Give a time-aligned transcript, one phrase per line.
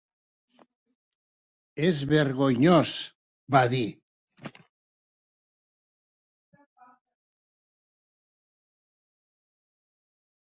[1.87, 2.93] "És vergonyós",
[3.57, 3.83] va dir.